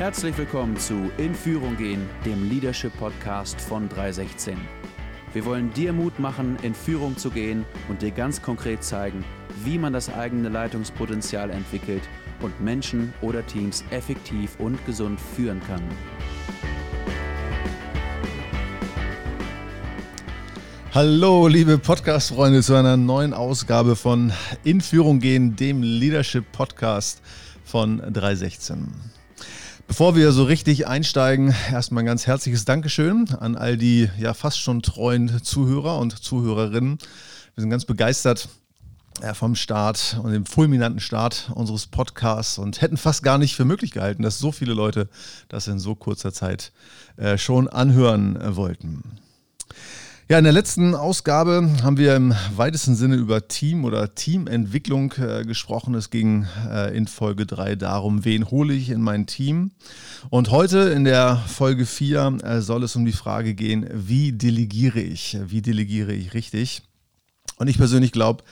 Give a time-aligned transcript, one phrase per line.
[0.00, 4.56] Herzlich willkommen zu In Führung gehen, dem Leadership Podcast von 316.
[5.34, 9.22] Wir wollen dir Mut machen, in Führung zu gehen und dir ganz konkret zeigen,
[9.62, 12.00] wie man das eigene Leitungspotenzial entwickelt
[12.40, 15.82] und Menschen oder Teams effektiv und gesund führen kann.
[20.94, 24.32] Hallo, liebe Podcast-Freunde, zu einer neuen Ausgabe von
[24.64, 27.20] In Führung gehen, dem Leadership Podcast
[27.66, 29.19] von 316.
[29.90, 34.60] Bevor wir so richtig einsteigen, erstmal ein ganz herzliches Dankeschön an all die ja fast
[34.60, 36.96] schon treuen Zuhörer und Zuhörerinnen.
[37.56, 38.48] Wir sind ganz begeistert
[39.34, 43.90] vom Start und dem fulminanten Start unseres Podcasts und hätten fast gar nicht für möglich
[43.90, 45.08] gehalten, dass so viele Leute
[45.48, 46.70] das in so kurzer Zeit
[47.16, 49.02] äh, schon anhören äh, wollten.
[50.30, 55.44] Ja, in der letzten Ausgabe haben wir im weitesten Sinne über Team oder Teamentwicklung äh,
[55.44, 55.96] gesprochen.
[55.96, 59.72] Es ging äh, in Folge 3 darum, wen hole ich in mein Team.
[60.28, 65.00] Und heute in der Folge 4 äh, soll es um die Frage gehen, wie delegiere
[65.00, 65.36] ich?
[65.46, 66.82] Wie delegiere ich richtig?
[67.56, 68.44] Und ich persönlich glaube,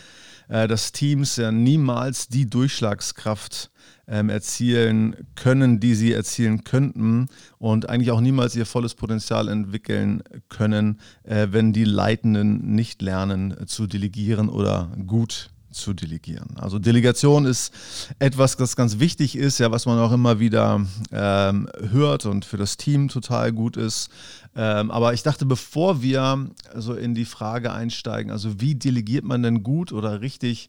[0.49, 3.71] dass Teams ja niemals die Durchschlagskraft
[4.09, 10.23] ähm, erzielen können, die sie erzielen könnten und eigentlich auch niemals ihr volles Potenzial entwickeln
[10.49, 16.57] können, äh, wenn die Leitenden nicht lernen zu delegieren oder gut zu delegieren.
[16.57, 17.73] Also Delegation ist
[18.19, 22.57] etwas, das ganz wichtig ist, ja, was man auch immer wieder ähm, hört und für
[22.57, 24.11] das Team total gut ist.
[24.55, 29.43] Ähm, aber ich dachte, bevor wir so in die Frage einsteigen, also wie delegiert man
[29.43, 30.69] denn gut oder richtig,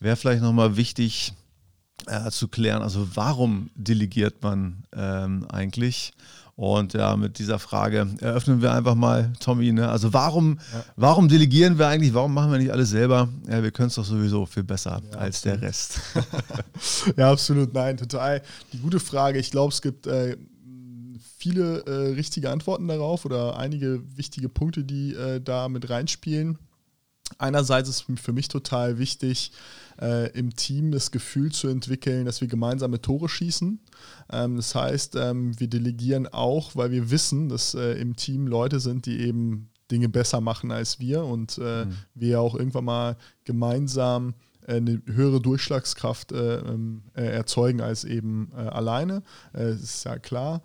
[0.00, 1.34] wäre vielleicht nochmal wichtig,
[2.06, 2.82] äh, zu klären.
[2.82, 6.12] Also warum delegiert man ähm, eigentlich?
[6.56, 9.90] Und ja, mit dieser Frage eröffnen wir einfach mal, Tommy, ne?
[9.90, 10.84] also warum, ja.
[10.96, 13.28] warum delegieren wir eigentlich, warum machen wir nicht alles selber?
[13.46, 15.60] Ja, wir können es doch sowieso viel besser ja, als absolut.
[15.60, 16.00] der Rest.
[17.16, 18.40] ja, absolut, nein, total.
[18.72, 20.38] Die gute Frage, ich glaube, es gibt äh,
[21.36, 26.56] viele äh, richtige Antworten darauf oder einige wichtige Punkte, die äh, da mit reinspielen.
[27.38, 29.52] Einerseits ist für mich total wichtig,
[30.00, 33.80] äh, im Team das Gefühl zu entwickeln, dass wir gemeinsame Tore schießen.
[34.32, 38.80] Ähm, das heißt, ähm, wir delegieren auch, weil wir wissen, dass äh, im Team Leute
[38.80, 41.96] sind, die eben Dinge besser machen als wir und äh, mhm.
[42.14, 44.34] wir auch irgendwann mal gemeinsam
[44.66, 49.22] äh, eine höhere Durchschlagskraft äh, ähm, äh, erzeugen als eben äh, alleine.
[49.52, 50.62] das ist ja klar.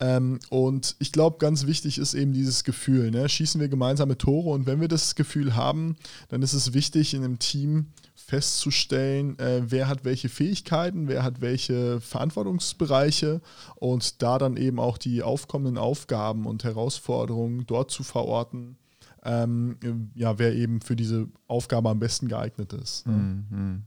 [0.00, 3.10] Ähm, und ich glaube, ganz wichtig ist eben dieses Gefühl.
[3.10, 3.28] Ne?
[3.28, 5.96] Schießen wir gemeinsame Tore und wenn wir das Gefühl haben,
[6.28, 11.40] dann ist es wichtig, in einem Team festzustellen, äh, wer hat welche Fähigkeiten, wer hat
[11.40, 13.40] welche Verantwortungsbereiche
[13.74, 18.78] und da dann eben auch die aufkommenden Aufgaben und Herausforderungen dort zu verorten,
[19.24, 19.76] ähm,
[20.14, 23.06] ja, wer eben für diese Aufgabe am besten geeignet ist.
[23.06, 23.82] Mhm.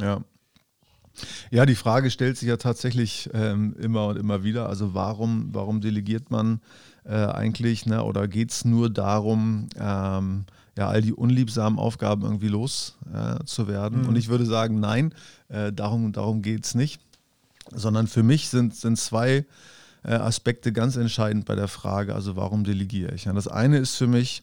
[0.00, 0.24] Ja.
[1.50, 4.68] Ja, die Frage stellt sich ja tatsächlich ähm, immer und immer wieder.
[4.68, 6.60] Also warum, warum delegiert man
[7.04, 7.86] äh, eigentlich?
[7.86, 8.02] Ne?
[8.02, 10.44] Oder geht es nur darum, ähm,
[10.76, 14.00] ja, all die unliebsamen Aufgaben irgendwie loszuwerden?
[14.00, 14.08] Äh, mhm.
[14.08, 15.14] Und ich würde sagen, nein,
[15.48, 17.00] äh, darum, darum geht es nicht.
[17.70, 19.44] Sondern für mich sind, sind zwei
[20.04, 23.24] äh, Aspekte ganz entscheidend bei der Frage, also warum delegiere ich?
[23.24, 24.42] Das eine ist für mich,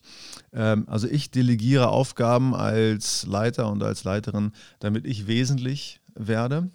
[0.54, 6.70] ähm, also ich delegiere Aufgaben als Leiter und als Leiterin, damit ich wesentlich werde.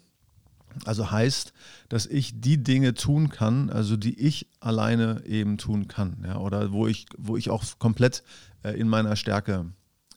[0.84, 1.52] Also heißt,
[1.88, 6.70] dass ich die Dinge tun kann, also die ich alleine eben tun kann, ja, oder
[6.70, 8.22] wo ich, wo ich auch komplett
[8.62, 9.66] äh, in meiner Stärke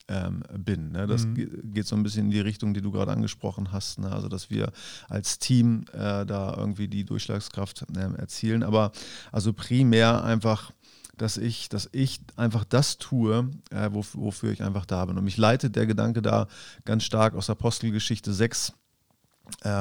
[0.08, 0.92] ähm, bin.
[0.92, 1.08] Ne?
[1.08, 1.74] Das mhm.
[1.74, 4.00] geht so ein bisschen in die Richtung, die du gerade angesprochen hast.
[4.00, 4.12] Ne?
[4.12, 4.72] Also, dass wir
[5.10, 8.64] als Team äh, da irgendwie die Durchschlagskraft äh, erzielen.
[8.64, 8.92] Aber
[9.32, 10.72] also primär einfach
[11.16, 15.16] dass ich, dass ich einfach das tue, äh, wofür ich einfach da bin.
[15.16, 16.48] Und mich leitet der Gedanke da
[16.86, 18.74] ganz stark aus Apostelgeschichte 6, äh,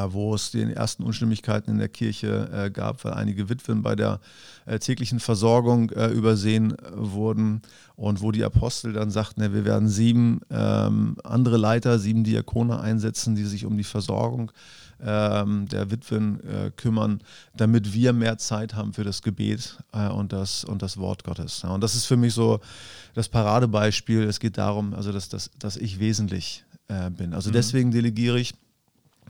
[0.09, 4.21] wo es die ersten Unstimmigkeiten in der Kirche äh, gab, weil einige Witwen bei der
[4.67, 7.63] äh, täglichen Versorgung äh, übersehen äh, wurden
[7.97, 13.35] und wo die Apostel dann sagten, wir werden sieben ähm, andere Leiter, sieben Diakone einsetzen,
[13.35, 14.53] die sich um die Versorgung
[15.01, 17.23] ähm, der Witwen äh, kümmern,
[17.57, 19.79] damit wir mehr Zeit haben für das Gebet
[20.15, 21.65] und, das, und das Wort Gottes.
[21.65, 22.61] Und das ist für mich so
[23.15, 24.23] das Paradebeispiel.
[24.23, 26.65] Es geht darum, also dass, dass, dass ich wesentlich
[27.17, 27.35] bin.
[27.35, 27.55] Also mhm.
[27.55, 28.55] deswegen delegiere ich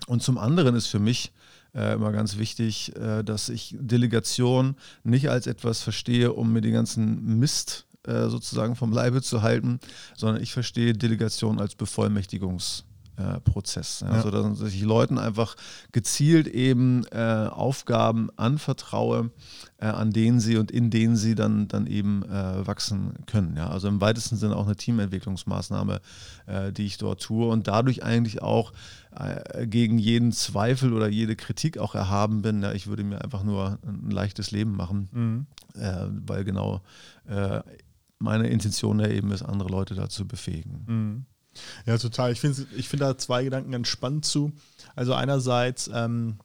[0.07, 1.33] und zum anderen ist für mich
[1.75, 6.75] äh, immer ganz wichtig, äh, dass ich Delegation nicht als etwas verstehe, um mir den
[6.75, 9.81] ganzen Mist äh, sozusagen vom Leibe zu halten,
[10.17, 12.92] sondern ich verstehe Delegation als Bevollmächtigungsverfahren.
[13.17, 14.03] Äh, Prozess.
[14.03, 15.57] Also dass ich Leuten einfach
[15.93, 19.31] gezielt eben äh, Aufgaben anvertraue,
[19.79, 23.57] äh, an denen sie und in denen sie dann, dann eben äh, wachsen können.
[23.57, 23.69] Ja.
[23.69, 26.01] Also im weitesten Sinne auch eine Teamentwicklungsmaßnahme,
[26.47, 28.73] äh, die ich dort tue und dadurch eigentlich auch
[29.15, 32.63] äh, gegen jeden Zweifel oder jede Kritik auch erhaben bin.
[32.63, 32.73] Ja.
[32.73, 35.47] Ich würde mir einfach nur ein leichtes Leben machen, mhm.
[36.27, 36.81] weil genau
[38.19, 40.85] meine Intention ja eben ist, andere Leute dazu befähigen.
[40.87, 41.27] Mhm.
[41.87, 42.33] Ja, total.
[42.33, 44.53] Ich finde ich find da zwei Gedanken ganz spannend zu.
[44.95, 46.39] Also einerseits, ähm,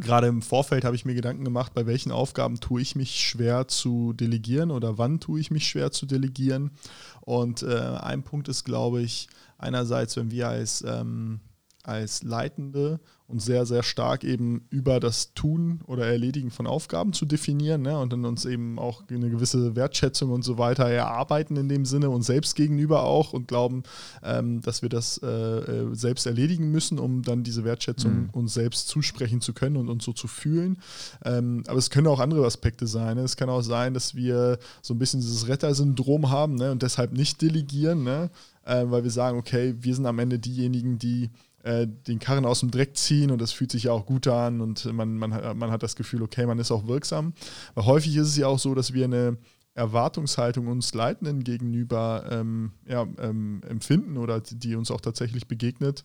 [0.00, 3.68] gerade im Vorfeld habe ich mir Gedanken gemacht, bei welchen Aufgaben tue ich mich schwer
[3.68, 6.72] zu delegieren oder wann tue ich mich schwer zu delegieren.
[7.20, 9.28] Und äh, ein Punkt ist, glaube ich,
[9.58, 11.40] einerseits, wenn wir als, ähm,
[11.86, 17.26] als Leitende und sehr, sehr stark eben über das Tun oder Erledigen von Aufgaben zu
[17.26, 17.98] definieren ne?
[17.98, 22.10] und dann uns eben auch eine gewisse Wertschätzung und so weiter erarbeiten in dem Sinne
[22.10, 23.82] und selbst gegenüber auch und glauben,
[24.22, 28.30] ähm, dass wir das äh, äh selbst erledigen müssen, um dann diese Wertschätzung mhm.
[28.30, 30.78] uns selbst zusprechen zu können und uns so zu fühlen.
[31.24, 33.16] Ähm, aber es können auch andere Aspekte sein.
[33.16, 33.22] Ne?
[33.22, 36.70] Es kann auch sein, dass wir so ein bisschen dieses Rettersyndrom haben ne?
[36.70, 38.30] und deshalb nicht delegieren, ne?
[38.64, 41.30] äh, weil wir sagen, okay, wir sind am Ende diejenigen, die
[41.66, 44.60] äh, den Karren aus dem Dreck ziehen und das fühlt sich ja auch gut an
[44.60, 47.34] und man, man, man hat das Gefühl, okay, man ist auch wirksam.
[47.74, 49.36] Weil häufig ist es ja auch so, dass wir eine
[49.74, 56.04] Erwartungshaltung uns Leitenden gegenüber ähm, ja, ähm, empfinden oder die, uns auch tatsächlich begegnet,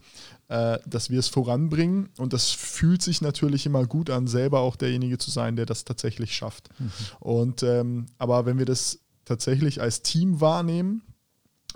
[0.50, 2.10] äh, dass wir es voranbringen.
[2.18, 5.86] Und das fühlt sich natürlich immer gut an, selber auch derjenige zu sein, der das
[5.86, 6.69] tatsächlich schafft.
[6.80, 6.92] Mhm.
[7.19, 11.04] Und ähm, aber wenn wir das tatsächlich als Team wahrnehmen,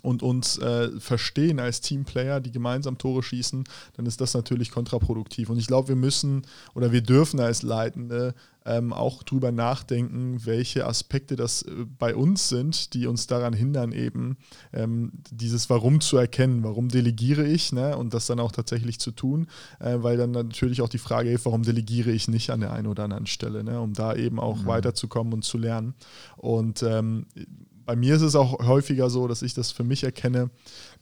[0.06, 3.64] und uns äh, verstehen als Teamplayer, die gemeinsam Tore schießen,
[3.96, 5.50] dann ist das natürlich kontraproduktiv.
[5.50, 6.44] Und ich glaube, wir müssen
[6.74, 8.36] oder wir dürfen als Leitende
[8.66, 13.92] ähm, auch drüber nachdenken, welche Aspekte das äh, bei uns sind, die uns daran hindern,
[13.92, 14.38] eben
[14.74, 16.64] ähm, dieses Warum zu erkennen.
[16.64, 17.96] Warum delegiere ich ne?
[17.96, 19.48] und das dann auch tatsächlich zu tun,
[19.80, 22.88] äh, weil dann natürlich auch die Frage ist, warum delegiere ich nicht an der einen
[22.88, 23.80] oder anderen Stelle, ne?
[23.80, 24.66] um da eben auch mhm.
[24.66, 25.94] weiterzukommen und zu lernen.
[26.38, 27.28] Und ähm,
[27.86, 30.50] bei mir ist es auch häufiger so, dass ich das für mich erkenne,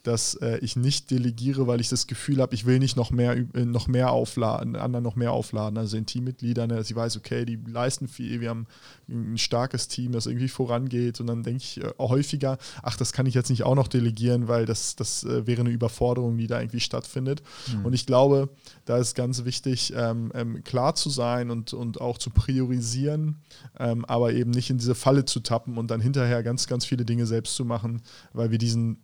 [0.04, 3.38] dass äh, ich nicht delegiere, weil ich das Gefühl habe, ich will nicht noch mehr,
[3.54, 7.46] äh, noch mehr aufladen, anderen noch mehr aufladen, also den Teammitgliedern, dass ich weiß, okay,
[7.46, 8.68] die leisten viel, wir haben
[9.08, 13.26] ein starkes Team, das irgendwie vorangeht und dann denke ich äh, häufiger, ach, das kann
[13.26, 16.60] ich jetzt nicht auch noch delegieren, weil das, das äh, wäre eine Überforderung, die da
[16.60, 17.42] irgendwie stattfindet.
[17.72, 17.86] Mhm.
[17.86, 18.50] Und ich glaube,
[18.84, 23.38] da ist ganz wichtig, ähm, ähm, klar zu sein und, und auch zu priorisieren,
[23.80, 27.06] ähm, aber eben nicht in diese Falle zu tappen und dann hinterher ganz, ganz viele
[27.06, 28.02] Dinge selbst zu machen,
[28.34, 28.98] weil wir diesen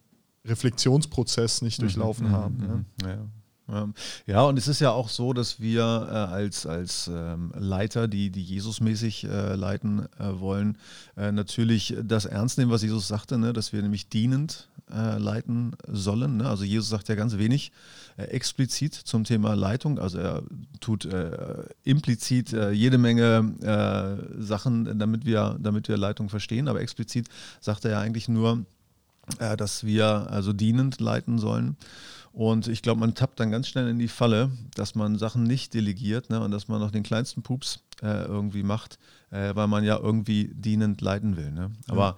[0.50, 2.58] Reflexionsprozess nicht mhm, durchlaufen mhm, haben.
[2.58, 3.08] Ne?
[3.08, 3.18] Ja.
[4.26, 8.32] Ja, und es ist ja auch so, dass wir äh, als, als ähm, Leiter, die,
[8.32, 10.78] die Jesusmäßig äh, leiten äh, wollen,
[11.16, 13.54] äh, natürlich das ernst nehmen, was Jesus sagte, ne?
[13.54, 16.38] dass wir nämlich dienend äh, leiten sollen.
[16.38, 16.50] Ne?
[16.50, 17.72] Also Jesus sagt ja ganz wenig
[18.18, 20.00] äh, explizit zum Thema Leitung.
[20.00, 20.44] Also er
[20.80, 21.08] tut
[21.84, 27.28] implizit jede Menge Sachen, damit wir, damit wir Leitung verstehen, aber explizit
[27.60, 28.66] sagt er ja eigentlich nur,
[29.40, 31.78] äh, dass wir also dienend leiten sollen.
[32.32, 35.74] Und ich glaube, man tappt dann ganz schnell in die Falle, dass man Sachen nicht
[35.74, 39.00] delegiert ne, und dass man noch den kleinsten Pups äh, irgendwie macht,
[39.32, 41.52] äh, weil man ja irgendwie dienend leiten will.
[41.52, 41.72] Ne?
[41.88, 42.18] Aber ja.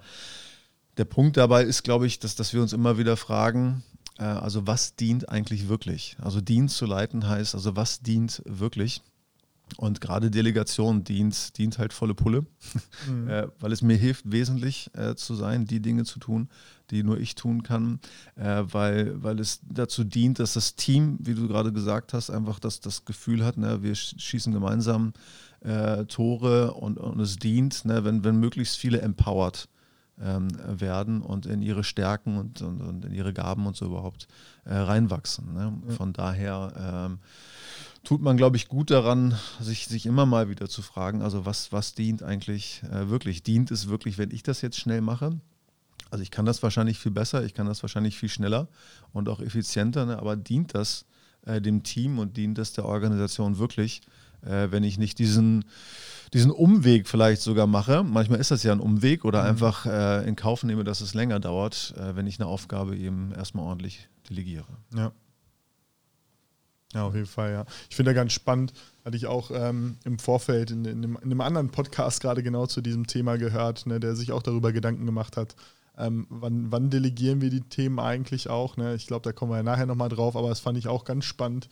[0.98, 3.82] der Punkt dabei ist, glaube ich, dass, dass wir uns immer wieder fragen,
[4.18, 6.16] äh, also was dient eigentlich wirklich?
[6.20, 9.02] Also Dienst zu leiten heißt, also was dient wirklich?
[9.76, 12.44] Und gerade Delegation dient, dient halt volle Pulle,
[13.08, 13.28] mhm.
[13.28, 16.48] äh, weil es mir hilft, wesentlich äh, zu sein, die Dinge zu tun,
[16.90, 18.00] die nur ich tun kann,
[18.36, 22.58] äh, weil, weil es dazu dient, dass das Team, wie du gerade gesagt hast, einfach
[22.58, 25.12] das, das Gefühl hat, ne, wir schießen gemeinsam
[25.60, 29.68] äh, Tore und, und es dient, ne, wenn, wenn möglichst viele empowered
[30.20, 34.28] ähm, werden und in ihre Stärken und, und, und, in ihre Gaben und so überhaupt
[34.64, 35.52] äh, reinwachsen.
[35.52, 35.72] Ne?
[35.88, 35.94] Ja.
[35.94, 36.72] Von daher
[37.10, 37.18] ähm,
[38.04, 41.72] tut man, glaube ich, gut daran, sich, sich immer mal wieder zu fragen, also was,
[41.72, 43.42] was dient eigentlich äh, wirklich?
[43.42, 45.40] Dient es wirklich, wenn ich das jetzt schnell mache?
[46.10, 48.68] Also ich kann das wahrscheinlich viel besser, ich kann das wahrscheinlich viel schneller
[49.12, 50.18] und auch effizienter, ne?
[50.18, 51.06] aber dient das
[51.46, 54.02] äh, dem Team und dient das der Organisation wirklich,
[54.42, 55.64] äh, wenn ich nicht diesen,
[56.34, 58.02] diesen Umweg vielleicht sogar mache?
[58.04, 59.48] Manchmal ist das ja ein Umweg oder mhm.
[59.48, 63.32] einfach äh, in Kauf nehme, dass es länger dauert, äh, wenn ich eine Aufgabe eben
[63.32, 64.66] erstmal ordentlich delegiere.
[64.94, 65.12] Ja.
[66.94, 67.64] Ja, auf jeden Fall, ja.
[67.88, 68.72] Ich finde da ganz spannend,
[69.04, 72.66] hatte ich auch ähm, im Vorfeld in, in, einem, in, einem, anderen Podcast gerade genau
[72.66, 75.56] zu diesem Thema gehört, ne, der sich auch darüber Gedanken gemacht hat.
[75.98, 78.76] Ähm, wann, wann, delegieren wir die Themen eigentlich auch?
[78.76, 78.94] Ne?
[78.94, 81.24] Ich glaube, da kommen wir ja nachher nochmal drauf, aber das fand ich auch ganz
[81.24, 81.68] spannend,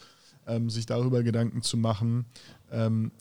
[0.47, 2.27] ähm, sich darüber Gedanken zu machen,
[2.71, 3.13] ähm,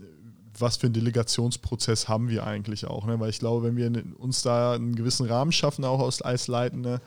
[0.57, 3.05] was für einen Delegationsprozess haben wir eigentlich auch.
[3.05, 3.19] Ne?
[3.19, 7.01] Weil ich glaube, wenn wir uns da einen gewissen Rahmen schaffen, auch als, als Leitende,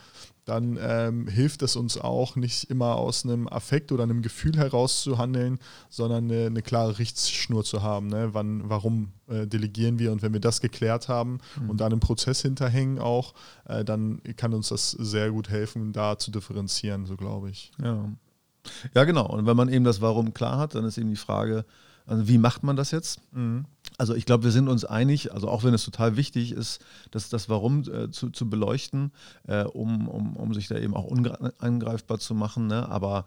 [0.45, 5.03] dann ähm, hilft es uns auch, nicht immer aus einem Affekt oder einem Gefühl heraus
[5.03, 5.59] zu handeln,
[5.89, 8.09] sondern eine, eine klare Richtschnur zu haben.
[8.09, 8.31] Ne?
[8.33, 10.11] Wann, warum äh, delegieren wir?
[10.11, 11.71] Und wenn wir das geklärt haben mhm.
[11.71, 13.35] und dann im Prozess hinterhängen auch,
[13.67, 17.71] äh, dann kann uns das sehr gut helfen, da zu differenzieren, so glaube ich.
[17.81, 18.09] Ja.
[18.95, 19.27] ja, genau.
[19.27, 21.65] Und wenn man eben das Warum klar hat, dann ist eben die Frage,
[22.05, 23.21] also wie macht man das jetzt?
[23.33, 23.65] Mhm.
[23.99, 27.29] Also ich glaube, wir sind uns einig, also auch wenn es total wichtig ist, dass
[27.29, 29.13] das Warum äh, zu, zu beleuchten,
[29.47, 31.11] äh, um, um, um sich da eben auch
[31.59, 32.67] angreifbar zu machen.
[32.67, 32.89] Ne?
[32.89, 33.25] Aber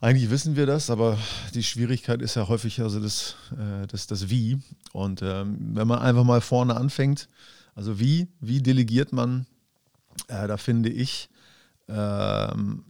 [0.00, 1.18] eigentlich wissen wir das, aber
[1.54, 4.58] die Schwierigkeit ist ja häufig also das, äh, das, das Wie.
[4.92, 7.28] Und ähm, wenn man einfach mal vorne anfängt,
[7.74, 9.46] also wie, wie delegiert man,
[10.28, 11.28] äh, da finde ich,
[11.88, 12.84] ähm,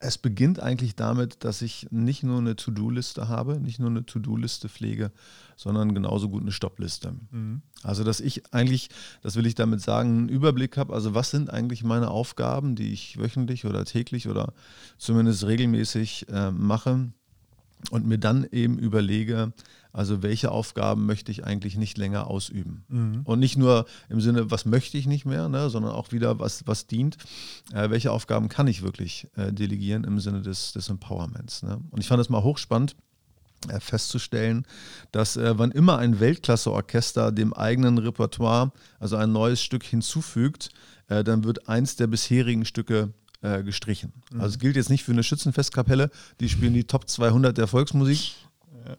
[0.00, 4.70] es beginnt eigentlich damit, dass ich nicht nur eine To-Do-Liste habe, nicht nur eine To-Do-Liste
[4.70, 5.12] pflege,
[5.56, 7.14] sondern genauso gut eine Stoppliste.
[7.30, 7.60] Mhm.
[7.82, 8.88] Also, dass ich eigentlich,
[9.22, 12.92] das will ich damit sagen, einen Überblick habe, also was sind eigentlich meine Aufgaben, die
[12.92, 14.54] ich wöchentlich oder täglich oder
[14.96, 17.12] zumindest regelmäßig äh, mache
[17.90, 19.52] und mir dann eben überlege,
[19.94, 22.84] also welche Aufgaben möchte ich eigentlich nicht länger ausüben?
[22.88, 23.20] Mhm.
[23.24, 26.66] Und nicht nur im Sinne, was möchte ich nicht mehr, ne, sondern auch wieder, was,
[26.66, 27.16] was dient.
[27.72, 31.62] Äh, welche Aufgaben kann ich wirklich äh, delegieren im Sinne des, des Empowerments?
[31.62, 31.80] Ne?
[31.90, 32.96] Und ich fand es mal hochspannend
[33.68, 34.66] äh, festzustellen,
[35.12, 40.70] dass äh, wann immer ein Weltklasseorchester dem eigenen Repertoire, also ein neues Stück hinzufügt,
[41.06, 43.14] äh, dann wird eins der bisherigen Stücke
[43.62, 44.14] gestrichen.
[44.32, 44.40] Mhm.
[44.40, 46.10] Also es gilt jetzt nicht für eine Schützenfestkapelle,
[46.40, 48.32] die spielen die Top 200 der Volksmusik,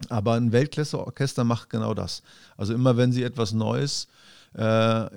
[0.10, 2.24] aber ein Weltklasse-Orchester macht genau das.
[2.58, 4.08] Also immer wenn sie etwas Neues
[4.54, 5.08] äh,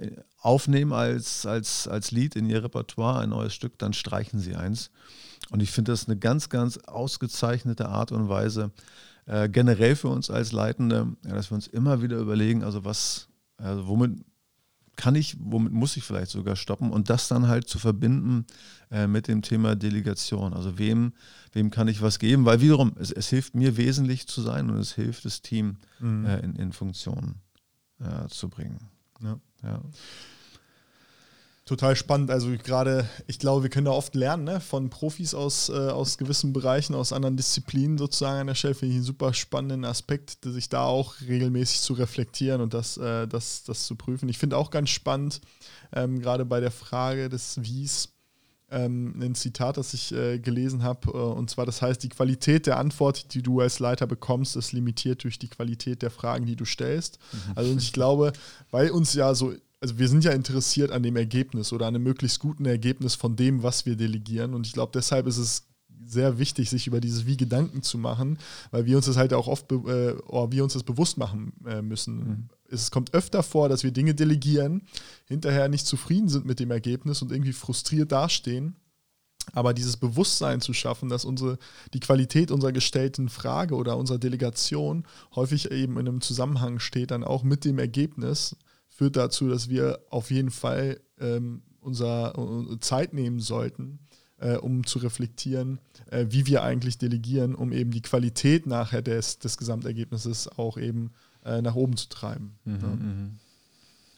[0.41, 4.91] aufnehmen als, als, als Lied in ihr Repertoire, ein neues Stück, dann streichen sie eins.
[5.51, 8.71] Und ich finde das eine ganz, ganz ausgezeichnete Art und Weise,
[9.27, 13.29] äh, generell für uns als Leitende, ja, dass wir uns immer wieder überlegen, also was,
[13.57, 14.25] also womit
[14.99, 18.47] kann ich, womit muss ich vielleicht sogar stoppen und das dann halt zu verbinden
[18.91, 20.53] äh, mit dem Thema Delegation.
[20.53, 21.13] Also wem,
[21.53, 22.45] wem kann ich was geben?
[22.45, 26.27] Weil wiederum, es, es hilft mir wesentlich zu sein und es hilft das Team mhm.
[26.27, 27.37] äh, in, in Funktion
[28.01, 28.89] äh, zu bringen.
[29.23, 29.39] Ja.
[29.63, 29.81] ja
[31.69, 32.31] total spannend.
[32.31, 34.61] Also gerade, ich glaube, wir können da oft lernen ne?
[34.61, 38.75] von Profis aus, äh, aus gewissen Bereichen, aus anderen Disziplinen sozusagen an der Stelle.
[38.75, 43.29] Finde ich einen super spannenden Aspekt, sich da auch regelmäßig zu reflektieren und das, äh,
[43.29, 44.29] das, das zu prüfen.
[44.29, 45.41] Ich finde auch ganz spannend,
[45.93, 48.09] ähm, gerade bei der Frage des Wies,
[48.71, 52.67] ähm, ein Zitat, das ich äh, gelesen habe, äh, und zwar das heißt, die Qualität
[52.67, 56.57] der Antwort, die du als Leiter bekommst, ist limitiert durch die Qualität der Fragen, die
[56.57, 57.19] du stellst.
[57.33, 57.53] Mhm.
[57.55, 58.33] Also und ich glaube,
[58.71, 62.05] weil uns ja so also wir sind ja interessiert an dem Ergebnis oder an einem
[62.05, 64.55] möglichst guten Ergebnis von dem, was wir delegieren.
[64.55, 65.69] Und ich glaube, deshalb ist es
[66.05, 68.39] sehr wichtig, sich über dieses Wie Gedanken zu machen,
[68.71, 71.83] weil wir uns das halt auch oft, äh, oder wir uns das bewusst machen äh,
[71.83, 72.17] müssen.
[72.17, 72.49] Mhm.
[72.71, 74.83] Es kommt öfter vor, dass wir Dinge delegieren,
[75.27, 78.77] hinterher nicht zufrieden sind mit dem Ergebnis und irgendwie frustriert dastehen.
[79.53, 81.59] Aber dieses Bewusstsein zu schaffen, dass unsere,
[81.95, 85.05] die Qualität unserer gestellten Frage oder unserer Delegation
[85.35, 88.57] häufig eben in einem Zusammenhang steht, dann auch mit dem Ergebnis,
[88.99, 94.01] führt dazu, dass wir auf jeden Fall ähm, unser, unsere Zeit nehmen sollten,
[94.39, 95.79] äh, um zu reflektieren,
[96.11, 101.13] äh, wie wir eigentlich delegieren, um eben die Qualität nachher des, des Gesamtergebnisses auch eben
[101.45, 102.59] äh, nach oben zu treiben.
[102.65, 102.89] Mhm, ja.
[102.89, 103.31] Mhm.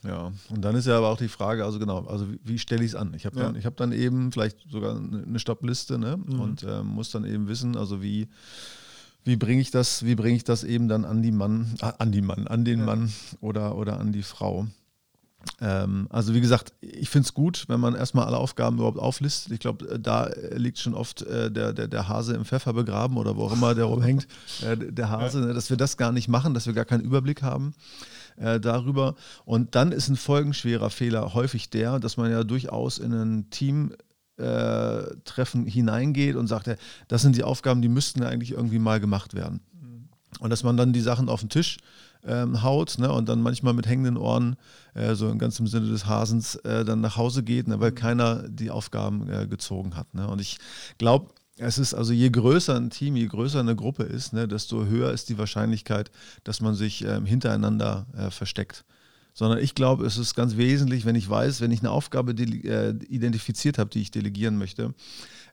[0.02, 2.82] Ja, und dann ist ja aber auch die Frage, also genau, also wie, wie stelle
[2.82, 3.12] ich es an?
[3.12, 3.64] Ich habe dann, ja.
[3.64, 6.16] hab dann eben vielleicht sogar eine Stoppliste ne?
[6.16, 6.40] Mhm.
[6.40, 8.28] und äh, muss dann eben wissen, also wie,
[9.25, 12.12] wie bringe ich das, wie bringe ich das eben dann an die Mann, äh, an
[12.12, 12.87] die Mann, an den ja.
[12.87, 14.67] Mann oder, oder an die Frau?
[15.61, 19.53] Ähm, also wie gesagt, ich finde es gut, wenn man erstmal alle Aufgaben überhaupt auflistet.
[19.53, 23.17] Ich glaube, äh, da liegt schon oft äh, der, der, der Hase im Pfeffer begraben
[23.17, 24.27] oder wo auch immer der rumhängt,
[24.62, 25.53] äh, der Hase, ja.
[25.53, 27.75] dass wir das gar nicht machen, dass wir gar keinen Überblick haben
[28.37, 29.15] äh, darüber.
[29.45, 33.95] Und dann ist ein folgenschwerer Fehler häufig der, dass man ja durchaus in ein Team
[34.40, 36.70] äh, Treffen hineingeht und sagt,
[37.09, 39.61] das sind die Aufgaben, die müssten ja eigentlich irgendwie mal gemacht werden.
[39.73, 40.09] Mhm.
[40.40, 41.78] Und dass man dann die Sachen auf den Tisch
[42.25, 44.56] ähm, haut ne, und dann manchmal mit hängenden Ohren,
[44.94, 47.97] äh, so im Sinne des Hasens, äh, dann nach Hause geht, ne, weil mhm.
[47.97, 50.12] keiner die Aufgaben äh, gezogen hat.
[50.14, 50.28] Ne.
[50.28, 50.59] Und ich
[50.99, 54.87] glaube, es ist also je größer ein Team, je größer eine Gruppe ist, ne, desto
[54.87, 56.11] höher ist die Wahrscheinlichkeit,
[56.44, 58.85] dass man sich ähm, hintereinander äh, versteckt
[59.40, 62.90] sondern ich glaube, es ist ganz wesentlich, wenn ich weiß, wenn ich eine Aufgabe äh,
[63.09, 64.92] identifiziert habe, die ich delegieren möchte,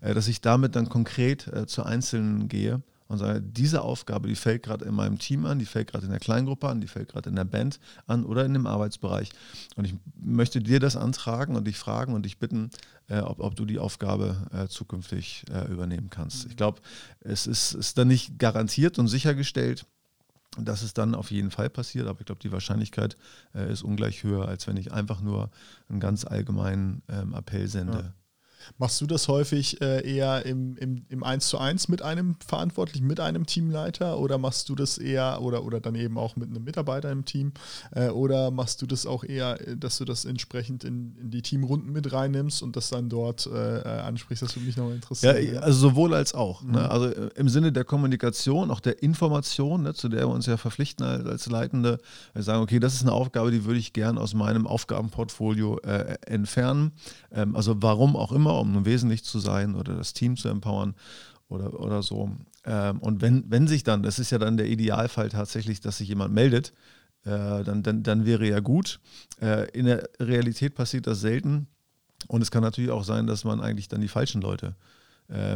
[0.01, 4.35] äh, dass ich damit dann konkret äh, zu Einzelnen gehe und sage, diese Aufgabe, die
[4.35, 7.13] fällt gerade in meinem Team an, die fällt gerade in der Kleingruppe an, die fällt
[7.13, 9.29] gerade in der Band an oder in dem Arbeitsbereich.
[9.77, 12.71] Und ich möchte dir das antragen und dich fragen und dich bitten,
[13.07, 16.47] ob, ob, du die Aufgabe zukünftig übernehmen kannst.
[16.47, 16.81] Ich glaube,
[17.21, 19.85] es ist, ist dann nicht garantiert und sichergestellt,
[20.57, 23.17] dass es dann auf jeden Fall passiert, aber ich glaube, die Wahrscheinlichkeit
[23.53, 25.49] äh, ist ungleich höher, als wenn ich einfach nur
[25.89, 27.97] einen ganz allgemeinen ähm, Appell sende.
[27.99, 28.13] Ja.
[28.77, 33.07] Machst du das häufig äh, eher im, im, im 1 zu 1 mit einem Verantwortlichen,
[33.07, 36.63] mit einem Teamleiter oder machst du das eher oder, oder dann eben auch mit einem
[36.63, 37.53] Mitarbeiter im Team
[37.91, 41.41] äh, oder machst du das auch eher, äh, dass du das entsprechend in, in die
[41.41, 44.43] Teamrunden mit reinnimmst und das dann dort äh, äh ansprichst?
[44.43, 45.53] Das würde mich noch interessieren.
[45.53, 46.61] Ja, also sowohl als auch.
[46.61, 46.67] Ne?
[46.67, 46.73] Mhm.
[46.75, 46.89] Ne?
[46.89, 50.57] Also äh, im Sinne der Kommunikation, auch der Information, ne, zu der wir uns ja
[50.57, 51.99] verpflichten als, als Leitende,
[52.33, 55.79] wir sagen, okay, das ist eine Aufgabe, die würde ich gern aus meinem Aufgabenportfolio
[56.25, 56.91] entfernen.
[57.31, 60.95] Ähm, also warum auch immer um wesentlich zu sein oder das Team zu empowern
[61.49, 62.31] oder, oder so.
[62.65, 66.09] Ähm, und wenn, wenn sich dann, das ist ja dann der Idealfall tatsächlich, dass sich
[66.09, 66.73] jemand meldet,
[67.23, 68.99] äh, dann, dann, dann wäre ja gut.
[69.41, 71.67] Äh, in der Realität passiert das selten.
[72.27, 74.96] Und es kann natürlich auch sein, dass man eigentlich dann die falschen Leute äh,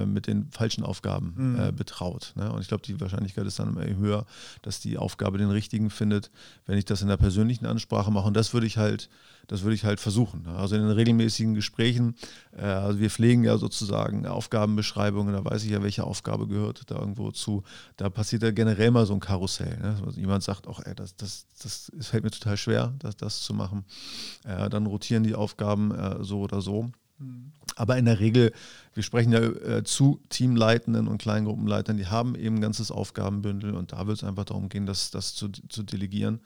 [0.06, 1.60] mit den falschen Aufgaben mhm.
[1.60, 2.34] äh, betraut.
[2.36, 2.52] Ne?
[2.52, 4.26] Und ich glaube, die Wahrscheinlichkeit ist dann immer höher,
[4.62, 6.30] dass die Aufgabe den richtigen findet,
[6.66, 8.28] wenn ich das in der persönlichen Ansprache mache.
[8.28, 9.10] Und das würde ich halt
[9.52, 10.44] das würde ich halt versuchen.
[10.44, 10.56] Ne?
[10.56, 12.16] Also in den regelmäßigen Gesprächen,
[12.56, 16.98] äh, also wir pflegen ja sozusagen Aufgabenbeschreibungen, da weiß ich ja, welche Aufgabe gehört da
[16.98, 17.64] irgendwo zu.
[17.98, 19.78] Da passiert ja generell mal so ein Karussell.
[19.78, 19.98] Ne?
[20.06, 23.54] Also jemand sagt, auch, ey, das, das, das, fällt mir total schwer, das, das zu
[23.54, 23.84] machen.
[24.46, 26.90] Äh, dann rotieren die Aufgaben äh, so oder so.
[27.76, 28.52] Aber in der Regel,
[28.94, 33.94] wir sprechen ja äh, zu Teamleitenden und Kleingruppenleitern, die haben eben ein ganzes Aufgabenbündel und
[33.94, 36.42] da wird es einfach darum gehen, das, das zu, zu delegieren.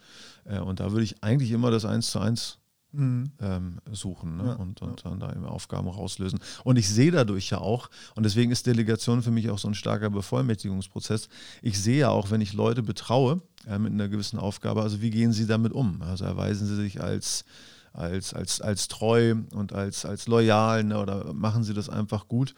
[0.45, 2.59] Äh, und da würde ich eigentlich immer das Eins zu eins
[2.95, 3.31] mhm.
[3.41, 4.45] ähm, suchen ne?
[4.47, 5.09] ja, und, und ja.
[5.09, 6.39] dann da eben Aufgaben rauslösen.
[6.63, 9.75] Und ich sehe dadurch ja auch, und deswegen ist Delegation für mich auch so ein
[9.75, 11.29] starker Bevollmächtigungsprozess,
[11.61, 15.09] ich sehe ja auch, wenn ich Leute betraue äh, mit einer gewissen Aufgabe, also wie
[15.09, 16.01] gehen sie damit um?
[16.01, 17.45] Also erweisen sie sich als
[17.95, 20.99] als, als, als treu und als, als loyal ne?
[20.99, 22.53] oder machen sie das einfach gut?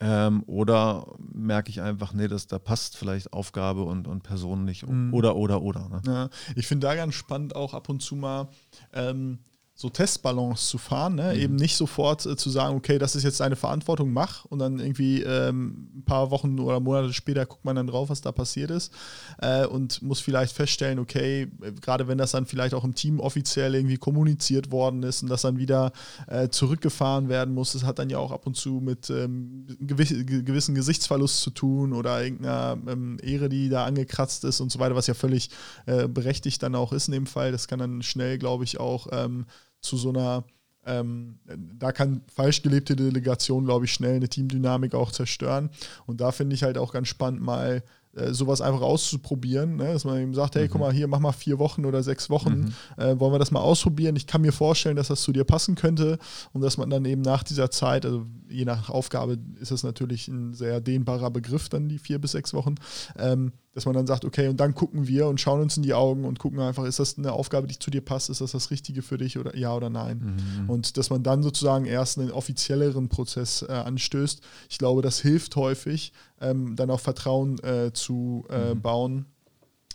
[0.00, 4.86] Ähm, oder merke ich einfach, nee, dass da passt vielleicht Aufgabe und, und Person nicht.
[4.86, 5.12] Mhm.
[5.12, 5.88] Oder, oder, oder.
[5.88, 6.02] Ne?
[6.06, 8.48] Ja, ich finde da ganz spannend auch ab und zu mal,
[8.92, 9.40] ähm,
[9.80, 11.34] so Testballons zu fahren, ne?
[11.34, 11.40] mhm.
[11.40, 14.80] eben nicht sofort äh, zu sagen, okay, das ist jetzt deine Verantwortung, mach und dann
[14.80, 18.72] irgendwie ähm, ein paar Wochen oder Monate später guckt man dann drauf, was da passiert
[18.72, 18.92] ist
[19.40, 21.46] äh, und muss vielleicht feststellen, okay,
[21.80, 25.42] gerade wenn das dann vielleicht auch im Team offiziell irgendwie kommuniziert worden ist und das
[25.42, 25.92] dann wieder
[26.26, 30.12] äh, zurückgefahren werden muss, das hat dann ja auch ab und zu mit ähm, gewiss,
[30.26, 34.96] gewissen Gesichtsverlust zu tun oder irgendeiner ähm, Ehre, die da angekratzt ist und so weiter,
[34.96, 35.50] was ja völlig
[35.86, 37.52] äh, berechtigt dann auch ist in dem Fall.
[37.52, 39.46] Das kann dann schnell, glaube ich, auch ähm,
[39.80, 40.44] zu so einer,
[40.86, 45.70] ähm, da kann falsch gelebte Delegation, glaube ich, schnell eine Teamdynamik auch zerstören.
[46.06, 47.82] Und da finde ich halt auch ganz spannend, mal
[48.18, 49.92] äh, sowas einfach auszuprobieren, ne?
[49.92, 50.70] dass man eben sagt, hey, mhm.
[50.70, 52.72] guck mal, hier mach mal vier Wochen oder sechs Wochen, mhm.
[53.02, 54.16] äh, wollen wir das mal ausprobieren.
[54.16, 56.18] Ich kann mir vorstellen, dass das zu dir passen könnte
[56.52, 60.26] und dass man dann eben nach dieser Zeit, also je nach Aufgabe ist das natürlich
[60.28, 62.76] ein sehr dehnbarer Begriff, dann die vier bis sechs Wochen,
[63.18, 65.94] ähm, dass man dann sagt, okay, und dann gucken wir und schauen uns in die
[65.94, 68.70] Augen und gucken einfach, ist das eine Aufgabe, die zu dir passt, ist das das
[68.70, 70.36] Richtige für dich oder ja oder nein?
[70.60, 70.70] Mhm.
[70.70, 74.40] Und dass man dann sozusagen erst einen offizielleren Prozess äh, anstößt.
[74.68, 78.82] Ich glaube, das hilft häufig, ähm, dann auch Vertrauen äh, zu äh, mhm.
[78.82, 79.26] bauen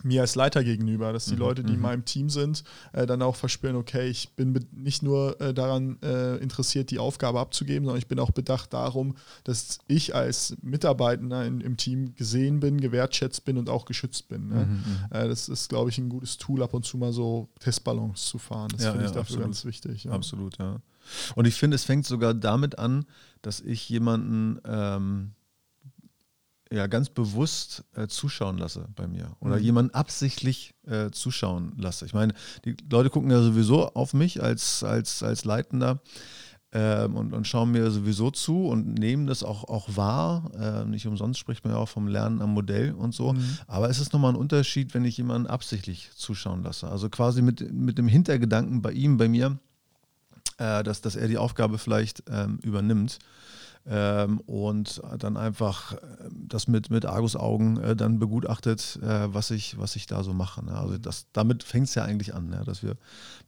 [0.04, 1.84] mir als Leiter gegenüber, dass die mhm, Leute, die in mhm.
[1.84, 6.38] meinem Team sind, äh, dann auch verspüren, okay, ich bin nicht nur äh, daran äh,
[6.38, 11.62] interessiert, die Aufgabe abzugeben, sondern ich bin auch bedacht darum, dass ich als Mitarbeitender in,
[11.62, 14.50] im Team gesehen bin, gewertschätzt bin und auch geschützt bin.
[14.50, 14.66] Ne?
[14.66, 14.98] Mhm, mhm.
[15.12, 18.38] Äh, das ist, glaube ich, ein gutes Tool, ab und zu mal so Testballons zu
[18.38, 18.70] fahren.
[18.74, 19.46] Das ja, finde ja, ich dafür absolut.
[19.46, 20.04] ganz wichtig.
[20.04, 20.12] Ja.
[20.12, 20.82] Absolut, ja.
[21.36, 23.06] Und ich finde, es fängt sogar damit an,
[23.42, 25.32] dass ich jemanden ähm,
[26.74, 29.64] ja ganz bewusst äh, zuschauen lasse bei mir oder mhm.
[29.64, 32.06] jemanden absichtlich äh, zuschauen lasse.
[32.06, 32.34] Ich meine,
[32.66, 36.02] die Leute gucken ja sowieso auf mich als, als, als Leitender
[36.72, 40.52] ähm, und, und schauen mir sowieso zu und nehmen das auch, auch wahr.
[40.60, 43.34] Äh, nicht umsonst spricht man ja auch vom Lernen am Modell und so.
[43.34, 43.58] Mhm.
[43.68, 46.88] Aber es ist nochmal ein Unterschied, wenn ich jemanden absichtlich zuschauen lasse.
[46.90, 49.60] Also quasi mit, mit dem Hintergedanken bei ihm, bei mir,
[50.58, 53.20] äh, dass, dass er die Aufgabe vielleicht ähm, übernimmt
[53.86, 55.98] ähm, und dann einfach äh,
[56.32, 60.64] das mit, mit Argusaugen äh, dann begutachtet, äh, was, ich, was ich da so mache.
[60.64, 60.74] Ne?
[60.74, 62.64] Also das, damit fängt es ja eigentlich an, ne?
[62.66, 62.96] dass wir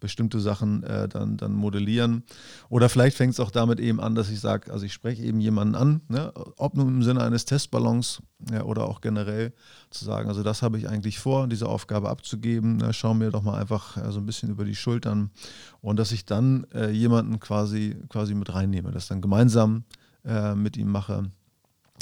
[0.02, 2.24] bestimmte Sachen äh, dann, dann modellieren.
[2.68, 5.40] Oder vielleicht fängt es auch damit eben an, dass ich sage, also ich spreche eben
[5.40, 6.34] jemanden an, ne?
[6.58, 8.22] ob nun im Sinne eines Testballons
[8.52, 9.54] ja, oder auch generell
[9.90, 12.76] zu sagen, also das habe ich eigentlich vor, diese Aufgabe abzugeben.
[12.78, 12.92] Ne?
[12.92, 15.32] Schau mir doch mal einfach äh, so ein bisschen über die Schultern
[15.80, 19.86] und dass ich dann äh, jemanden quasi, quasi mit reinnehme, dass dann gemeinsam
[20.26, 21.32] äh, mit ihm mache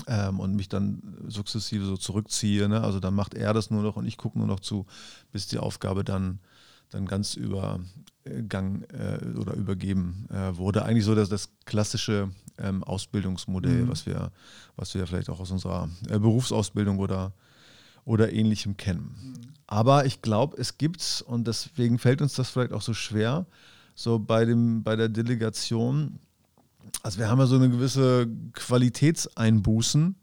[0.08, 2.68] ähm, und mich dann sukzessive so zurückziehe.
[2.68, 2.82] Ne?
[2.82, 4.86] Also dann macht er das nur noch und ich gucke nur noch zu,
[5.32, 6.40] bis die Aufgabe dann,
[6.90, 10.86] dann ganz übergang äh, oder übergeben äh, wurde.
[10.86, 13.90] Eigentlich so dass das klassische ähm, Ausbildungsmodell, mhm.
[13.90, 14.32] was, wir,
[14.76, 17.34] was wir vielleicht auch aus unserer äh, Berufsausbildung oder
[18.06, 19.16] oder ähnlichem kennen.
[19.22, 19.54] Mhm.
[19.68, 23.46] Aber ich glaube, es gibt, und deswegen fällt uns das vielleicht auch so schwer,
[23.96, 26.20] so bei, dem, bei der Delegation,
[27.02, 30.16] also wir haben ja so eine gewisse Qualitätseinbußen,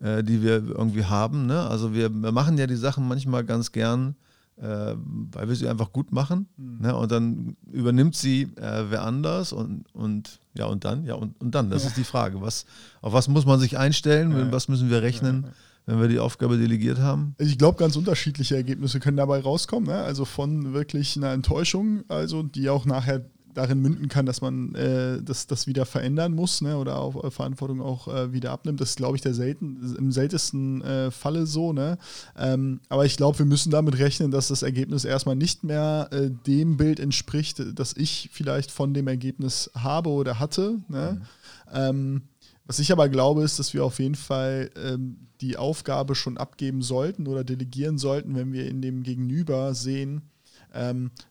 [0.00, 1.46] äh, die wir irgendwie haben.
[1.46, 1.60] Ne?
[1.60, 4.14] Also wir, wir, machen ja die Sachen manchmal ganz gern,
[4.56, 6.48] äh, weil wir sie einfach gut machen.
[6.56, 6.78] Mhm.
[6.80, 6.96] Ne?
[6.96, 11.54] Und dann übernimmt sie äh, wer anders und, und ja und dann, ja und, und
[11.54, 11.70] dann.
[11.70, 11.88] Das ja.
[11.88, 12.40] ist die Frage.
[12.40, 12.66] Was,
[13.00, 14.32] auf was muss man sich einstellen?
[14.32, 14.52] Ja.
[14.52, 15.44] Was müssen wir rechnen?
[15.46, 15.52] Ja
[15.88, 17.34] wenn wir die Aufgabe delegiert haben?
[17.38, 19.88] Ich glaube, ganz unterschiedliche Ergebnisse können dabei rauskommen.
[19.88, 19.94] Ne?
[19.94, 25.22] Also von wirklich einer Enttäuschung, also die auch nachher darin münden kann, dass man äh,
[25.22, 28.80] das, das wieder verändern muss ne, oder auch äh, Verantwortung auch äh, wieder abnimmt.
[28.80, 31.72] Das ist, glaube ich, der selten, im seltensten äh, Falle so.
[31.72, 31.98] Ne?
[32.36, 36.30] Ähm, aber ich glaube, wir müssen damit rechnen, dass das Ergebnis erstmal nicht mehr äh,
[36.46, 40.78] dem Bild entspricht, das ich vielleicht von dem Ergebnis habe oder hatte.
[40.88, 41.20] Ne?
[41.20, 41.72] Mhm.
[41.72, 42.22] Ähm,
[42.66, 46.82] was ich aber glaube, ist, dass wir auf jeden Fall ähm, die Aufgabe schon abgeben
[46.82, 50.22] sollten oder delegieren sollten, wenn wir in dem Gegenüber sehen,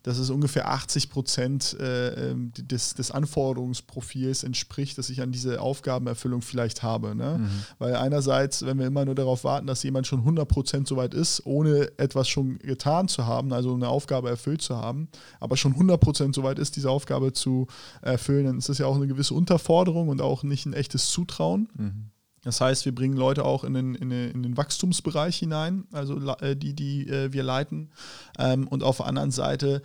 [0.03, 5.61] dass es ungefähr 80 Prozent äh, ähm, des, des Anforderungsprofils entspricht, das ich an diese
[5.61, 7.15] Aufgabenerfüllung vielleicht habe.
[7.15, 7.39] Ne?
[7.39, 7.49] Mhm.
[7.79, 11.45] Weil einerseits, wenn wir immer nur darauf warten, dass jemand schon 100 Prozent soweit ist,
[11.45, 15.99] ohne etwas schon getan zu haben, also eine Aufgabe erfüllt zu haben, aber schon 100
[15.99, 17.67] Prozent soweit ist, diese Aufgabe zu
[18.01, 21.69] erfüllen, dann ist das ja auch eine gewisse Unterforderung und auch nicht ein echtes Zutrauen.
[21.75, 22.11] Mhm.
[22.43, 26.17] Das heißt, wir bringen Leute auch in den, in den, in den Wachstumsbereich hinein, also
[26.39, 27.89] äh, die, die äh, wir leiten.
[28.37, 29.81] Ähm, und auf der anderen Seite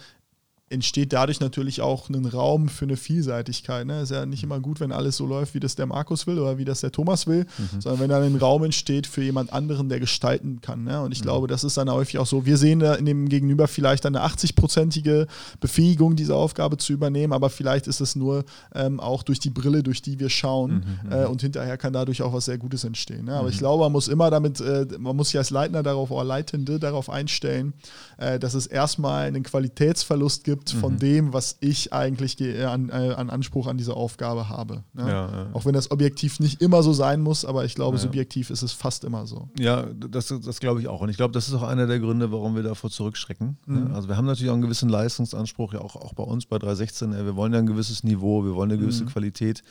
[0.72, 3.86] entsteht dadurch natürlich auch ein Raum für eine Vielseitigkeit.
[3.86, 4.02] Ne?
[4.02, 6.58] Ist ja nicht immer gut, wenn alles so läuft, wie das der Markus will oder
[6.58, 7.80] wie das der Thomas will, mhm.
[7.80, 10.84] sondern wenn dann ein Raum entsteht für jemand anderen, der gestalten kann.
[10.84, 11.00] Ne?
[11.00, 11.24] Und ich mhm.
[11.24, 12.46] glaube, das ist dann häufig auch so.
[12.46, 15.26] Wir sehen da in dem Gegenüber vielleicht eine 80-prozentige
[15.60, 19.82] Befähigung, diese Aufgabe zu übernehmen, aber vielleicht ist es nur ähm, auch durch die Brille,
[19.82, 21.08] durch die wir schauen mhm.
[21.08, 21.12] mhm.
[21.12, 23.26] äh, und hinterher kann dadurch auch was sehr Gutes entstehen.
[23.26, 23.34] Ne?
[23.34, 23.60] Aber ich mhm.
[23.60, 27.10] glaube, man muss immer damit, äh, man muss sich als Leitner darauf oder Leitende darauf
[27.10, 27.74] einstellen,
[28.16, 30.98] äh, dass es erstmal einen Qualitätsverlust gibt, gibt von mhm.
[30.98, 34.84] dem, was ich eigentlich an, äh, an, Anspruch an diese Aufgabe habe.
[34.92, 35.02] Ne?
[35.02, 35.46] Ja, ja.
[35.52, 38.62] Auch wenn das objektiv nicht immer so sein muss, aber ich glaube, ja, subjektiv ist
[38.62, 39.48] es fast immer so.
[39.58, 41.00] Ja, das, das glaube ich auch.
[41.00, 43.58] Und ich glaube, das ist auch einer der Gründe, warum wir davor zurückschrecken.
[43.66, 43.80] Ne?
[43.80, 43.94] Mhm.
[43.94, 47.12] Also wir haben natürlich auch einen gewissen Leistungsanspruch, ja auch, auch bei uns bei 316.
[47.12, 49.08] Wir wollen ja ein gewisses Niveau, wir wollen eine gewisse mhm.
[49.08, 49.62] Qualität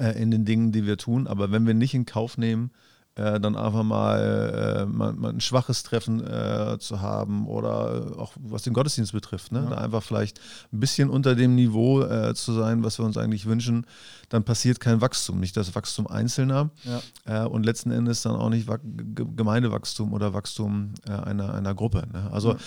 [0.00, 1.26] äh, in den Dingen, die wir tun.
[1.26, 2.70] Aber wenn wir nicht in Kauf nehmen,
[3.16, 8.32] äh, dann einfach mal, äh, mal, mal, ein schwaches Treffen äh, zu haben oder auch
[8.38, 9.52] was den Gottesdienst betrifft.
[9.52, 9.62] Ne?
[9.64, 9.70] Ja.
[9.70, 10.40] Da einfach vielleicht
[10.72, 13.86] ein bisschen unter dem Niveau äh, zu sein, was wir uns eigentlich wünschen,
[14.28, 15.40] dann passiert kein Wachstum.
[15.40, 17.44] Nicht das Wachstum Einzelner ja.
[17.44, 18.68] Äh, und letzten Endes dann auch nicht
[19.14, 22.06] Gemeindewachstum oder Wachstum einer, einer Gruppe.
[22.12, 22.28] Ne?
[22.32, 22.58] Also ja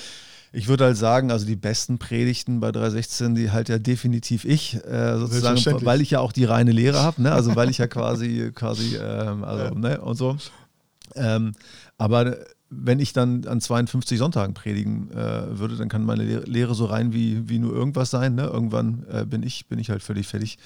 [0.53, 4.75] ich würde halt sagen, also die besten Predigten bei 316, die halt ja definitiv ich,
[4.85, 7.31] äh, sozusagen, weil ich ja auch die reine Lehre habe, ne?
[7.31, 9.75] also weil ich ja quasi, quasi, ähm, also, ja.
[9.75, 10.37] ne, und so.
[11.15, 11.53] Ähm,
[11.97, 12.37] aber
[12.69, 17.13] wenn ich dann an 52 Sonntagen predigen äh, würde, dann kann meine Lehre so rein
[17.13, 18.35] wie, wie nur irgendwas sein.
[18.35, 18.45] Ne?
[18.45, 20.57] Irgendwann äh, bin, ich, bin ich halt völlig fertig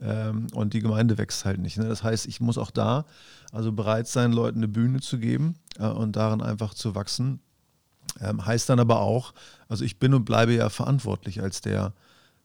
[0.00, 0.28] ja.
[0.28, 1.78] ähm, und die Gemeinde wächst halt nicht.
[1.78, 1.88] Ne?
[1.88, 3.06] Das heißt, ich muss auch da
[3.52, 7.40] also bereit sein, Leuten eine Bühne zu geben äh, und darin einfach zu wachsen.
[8.20, 9.34] Ähm, heißt dann aber auch,
[9.68, 11.92] also ich bin und bleibe ja verantwortlich als der,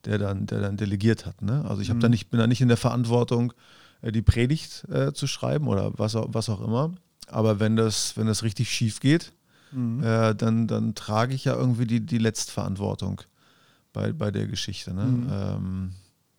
[0.06, 1.41] der dann, der dann delegiert hat.
[1.41, 1.63] Ne?
[1.67, 2.00] Also ich mhm.
[2.00, 3.54] da nicht, bin da nicht in der Verantwortung,
[4.02, 6.93] äh, die Predigt äh, zu schreiben oder was, was auch immer.
[7.28, 9.32] Aber wenn das, wenn das richtig schief geht,
[9.72, 10.04] mhm.
[10.04, 13.22] äh, dann, dann trage ich ja irgendwie die, die Letztverantwortung
[13.93, 14.93] bei, bei der Geschichte.
[14.93, 15.04] Ne?
[15.04, 15.28] Mhm.
[15.32, 15.91] Ähm,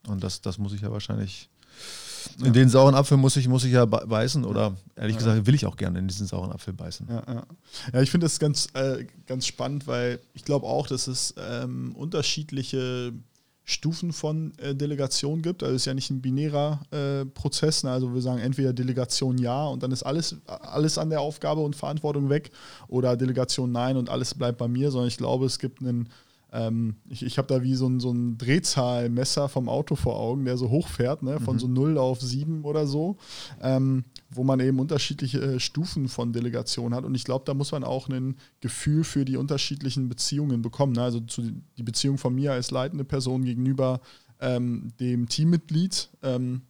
[0.08, 2.50] und das, das muss ich ja wahrscheinlich in ja.
[2.50, 5.18] den sauren Apfel muss ich, muss ich ja beißen oder ehrlich ja.
[5.18, 7.06] gesagt will ich auch gerne in diesen sauren Apfel beißen.
[7.08, 7.44] Ja,
[7.92, 8.00] ja.
[8.00, 13.12] ich finde das ganz, äh, ganz spannend, weil ich glaube auch, dass es ähm, unterschiedliche
[13.70, 15.62] Stufen von äh, Delegation gibt.
[15.62, 17.84] Also es ist ja nicht ein binärer äh, Prozess.
[17.84, 17.90] Ne?
[17.90, 21.76] Also wir sagen entweder Delegation ja und dann ist alles, alles an der Aufgabe und
[21.76, 22.50] Verantwortung weg
[22.88, 26.08] oder Delegation nein und alles bleibt bei mir, sondern ich glaube, es gibt einen
[26.52, 30.44] ähm, ich ich habe da wie so ein, so ein Drehzahlmesser vom Auto vor Augen,
[30.44, 31.60] der so hochfährt, ne, von mhm.
[31.60, 33.16] so 0 auf 7 oder so,
[33.62, 37.04] ähm, wo man eben unterschiedliche äh, Stufen von Delegation hat.
[37.04, 40.92] Und ich glaube, da muss man auch ein Gefühl für die unterschiedlichen Beziehungen bekommen.
[40.92, 41.02] Ne?
[41.02, 41.42] Also zu,
[41.76, 44.00] die Beziehung von mir als leitende Person gegenüber
[44.40, 46.08] ähm, dem Teammitglied.
[46.22, 46.69] Ähm, äh,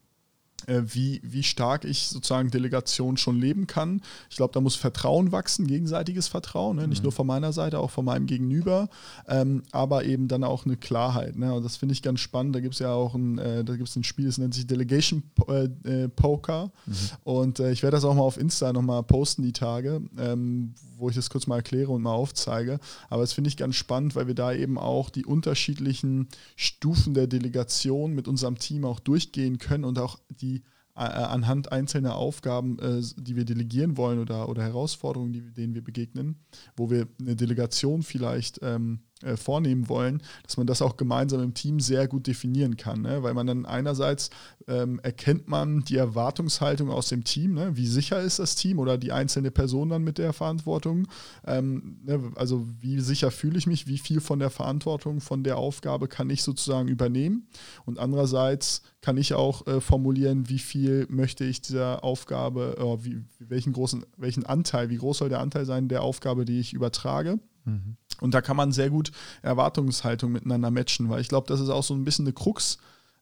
[0.66, 4.02] wie, wie stark ich sozusagen Delegation schon leben kann.
[4.28, 6.88] Ich glaube, da muss Vertrauen wachsen, gegenseitiges Vertrauen, ne?
[6.88, 7.04] nicht mhm.
[7.04, 8.88] nur von meiner Seite, auch von meinem Gegenüber,
[9.28, 11.36] ähm, aber eben dann auch eine Klarheit.
[11.36, 11.52] Ne?
[11.52, 12.54] Und das finde ich ganz spannend.
[12.54, 15.22] Da gibt es ja auch ein, äh, da gibt's ein Spiel, das nennt sich Delegation
[15.48, 16.70] äh, äh, Poker.
[16.86, 16.94] Mhm.
[17.24, 21.08] Und äh, ich werde das auch mal auf Insta nochmal posten, die Tage, ähm, wo
[21.08, 22.78] ich das kurz mal erkläre und mal aufzeige.
[23.08, 27.26] Aber das finde ich ganz spannend, weil wir da eben auch die unterschiedlichen Stufen der
[27.26, 30.59] Delegation mit unserem Team auch durchgehen können und auch die äh,
[30.94, 36.36] anhand einzelner Aufgaben, äh, die wir delegieren wollen oder, oder Herausforderungen, die, denen wir begegnen,
[36.76, 41.54] wo wir eine Delegation vielleicht ähm, äh, vornehmen wollen, dass man das auch gemeinsam im
[41.54, 43.02] Team sehr gut definieren kann.
[43.02, 43.22] Ne?
[43.22, 44.30] Weil man dann einerseits
[44.66, 47.76] ähm, erkennt man die Erwartungshaltung aus dem Team, ne?
[47.76, 51.06] wie sicher ist das Team oder die einzelne Person dann mit der Verantwortung.
[51.46, 52.32] Ähm, ne?
[52.36, 56.30] Also wie sicher fühle ich mich, wie viel von der Verantwortung, von der Aufgabe kann
[56.30, 57.46] ich sozusagen übernehmen.
[57.84, 63.22] Und andererseits kann ich auch äh, formulieren, wie viel möchte ich dieser Aufgabe, äh, wie,
[63.38, 67.38] welchen großen, welchen Anteil, wie groß soll der Anteil sein der Aufgabe, die ich übertrage.
[67.64, 67.96] Mhm.
[68.20, 71.84] Und da kann man sehr gut Erwartungshaltung miteinander matchen, weil ich glaube, das ist auch
[71.84, 72.78] so ein bisschen eine Krux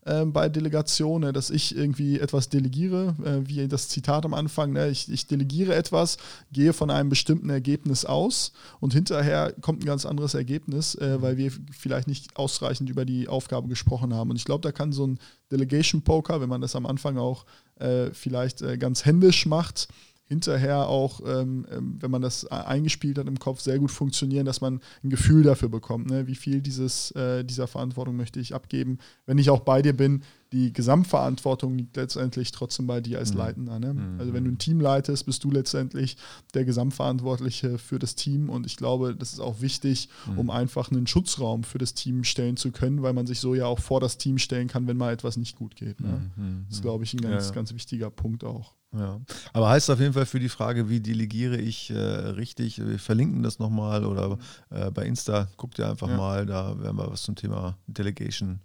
[0.08, 4.88] äh, bei Delegationen, dass ich irgendwie etwas delegiere, äh, wie das Zitat am Anfang, ne?
[4.88, 6.16] ich, ich, delegiere etwas,
[6.52, 11.36] gehe von einem bestimmten Ergebnis aus und hinterher kommt ein ganz anderes Ergebnis, äh, weil
[11.36, 14.30] wir vielleicht nicht ausreichend über die Aufgabe gesprochen haben.
[14.30, 15.18] Und ich glaube, da kann so ein
[15.52, 17.44] Delegation Poker, wenn man das am Anfang auch
[17.76, 19.88] äh, vielleicht ganz händisch macht,
[20.28, 24.60] hinterher auch, ähm, ähm, wenn man das eingespielt hat im Kopf, sehr gut funktionieren, dass
[24.60, 26.26] man ein Gefühl dafür bekommt, ne?
[26.26, 28.98] wie viel dieses, äh, dieser Verantwortung möchte ich abgeben.
[29.26, 33.38] Wenn ich auch bei dir bin, die Gesamtverantwortung liegt letztendlich trotzdem bei dir als mhm.
[33.38, 33.78] Leitender.
[33.78, 33.94] Ne?
[33.94, 34.20] Mhm.
[34.20, 36.16] Also wenn du ein Team leitest, bist du letztendlich
[36.54, 40.38] der Gesamtverantwortliche für das Team und ich glaube, das ist auch wichtig, mhm.
[40.38, 43.66] um einfach einen Schutzraum für das Team stellen zu können, weil man sich so ja
[43.66, 46.00] auch vor das Team stellen kann, wenn mal etwas nicht gut geht.
[46.00, 46.30] Ne?
[46.36, 46.64] Mhm.
[46.68, 47.54] Das ist, glaube ich, ein ganz, ja.
[47.54, 48.74] ganz wichtiger Punkt auch.
[48.96, 49.20] Ja,
[49.52, 53.42] aber heißt auf jeden Fall für die Frage, wie delegiere ich äh, richtig, wir verlinken
[53.42, 54.38] das nochmal oder
[54.70, 56.16] äh, bei Insta, guckt ihr einfach ja.
[56.16, 58.60] mal, da werden wir was zum Thema Delegation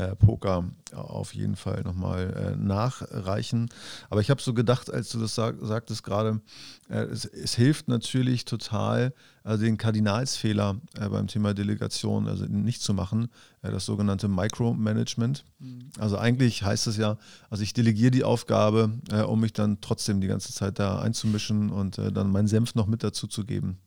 [0.00, 3.68] äh, Poker auf jeden Fall nochmal äh, nachreichen.
[4.08, 6.40] Aber ich habe so gedacht, als du das sag, sagtest gerade,
[6.88, 9.12] äh, es, es, hilft natürlich total,
[9.44, 13.28] also den Kardinalsfehler äh, beim Thema Delegation also nicht zu machen,
[13.62, 15.44] äh, das sogenannte Micromanagement.
[15.58, 15.90] Mhm.
[15.98, 17.18] Also eigentlich heißt es ja,
[17.50, 21.70] also ich delegiere die Aufgabe, äh, um mich dann trotzdem die ganze Zeit da einzumischen
[21.70, 23.78] und dann meinen Senf noch mit dazu zu geben.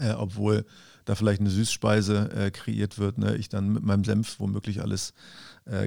[0.00, 0.20] Ja.
[0.20, 0.64] obwohl
[1.08, 3.34] da vielleicht eine Süßspeise äh, kreiert wird, ne?
[3.36, 5.14] ich dann mit meinem Senf womöglich alles äh,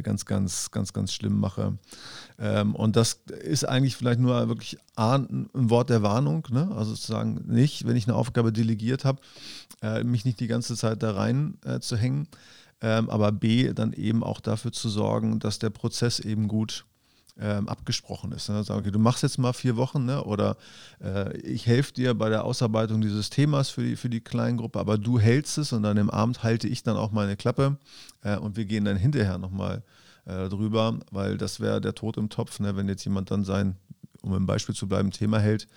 [0.03, 1.77] ganz, ganz, ganz, ganz schlimm mache.
[2.39, 6.69] Ähm, und das ist eigentlich vielleicht nur wirklich ein Wort der Warnung, ne?
[6.75, 9.21] also sozusagen nicht, wenn ich eine Aufgabe delegiert habe,
[9.81, 12.27] äh, mich nicht die ganze Zeit da rein äh, zu hängen,
[12.81, 16.85] ähm, aber B, dann eben auch dafür zu sorgen, dass der Prozess eben gut
[17.39, 18.49] ähm, abgesprochen ist.
[18.49, 18.63] Ne?
[18.63, 20.23] Sag, okay, du machst jetzt mal vier Wochen ne?
[20.23, 20.57] oder
[21.03, 24.97] äh, ich helfe dir bei der Ausarbeitung dieses Themas für die, für die Kleingruppe, aber
[24.97, 27.77] du hältst es und dann im Abend halte ich dann auch meine Klappe
[28.23, 29.83] äh, und wir gehen dann hinterher nochmal
[30.25, 32.75] äh, drüber, weil das wäre der Tod im Topf, ne?
[32.75, 33.75] wenn jetzt jemand dann sein,
[34.21, 35.67] um im Beispiel zu bleiben, Thema hält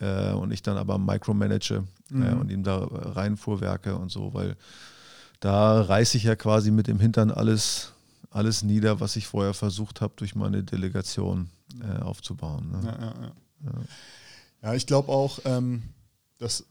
[0.00, 2.40] äh, und ich dann aber micromanage äh, mhm.
[2.40, 4.56] und ihm da reinfuhrwerke und so, weil
[5.40, 7.92] da reiße ich ja quasi mit dem Hintern alles
[8.30, 11.50] alles nieder, was ich vorher versucht habe, durch meine Delegation
[11.82, 12.70] äh, aufzubauen.
[12.70, 12.80] Ne?
[12.84, 13.32] Ja, ja,
[13.64, 13.72] ja.
[14.62, 15.82] ja, ich glaube auch, ähm,
[16.38, 16.64] dass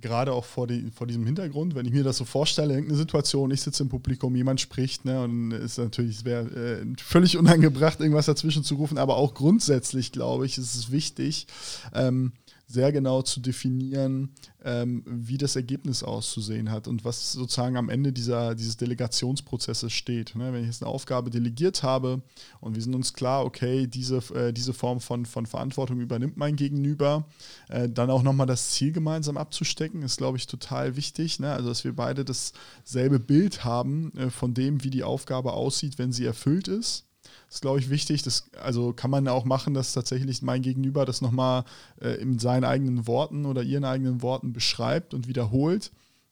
[0.00, 3.50] gerade auch vor, die, vor diesem Hintergrund, wenn ich mir das so vorstelle, irgendeine Situation,
[3.50, 6.46] ich sitze im Publikum, jemand spricht, ne, und es ist natürlich, es wäre
[6.80, 11.46] äh, völlig unangebracht, irgendwas dazwischen zu rufen, aber auch grundsätzlich, glaube ich, ist es wichtig,
[11.94, 12.32] ähm,
[12.70, 14.30] sehr genau zu definieren,
[14.62, 20.36] ähm, wie das Ergebnis auszusehen hat und was sozusagen am Ende dieser, dieses Delegationsprozesses steht.
[20.36, 20.52] Ne?
[20.52, 22.20] Wenn ich jetzt eine Aufgabe delegiert habe
[22.60, 26.56] und wir sind uns klar, okay, diese, äh, diese Form von, von Verantwortung übernimmt mein
[26.56, 27.26] Gegenüber,
[27.70, 31.40] äh, dann auch nochmal das Ziel gemeinsam abzustecken, ist, glaube ich, total wichtig.
[31.40, 31.50] Ne?
[31.50, 36.12] Also, dass wir beide dasselbe Bild haben äh, von dem, wie die Aufgabe aussieht, wenn
[36.12, 37.07] sie erfüllt ist.
[37.48, 38.22] Das ist, glaube ich, wichtig.
[38.22, 41.64] Das, also kann man auch machen, dass tatsächlich mein Gegenüber das nochmal
[42.00, 45.90] äh, in seinen eigenen Worten oder ihren eigenen Worten beschreibt und wiederholt.